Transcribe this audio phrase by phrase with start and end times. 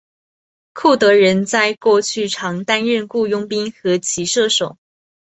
[0.73, 4.79] 库德人在过去常担任雇佣兵和骑射手。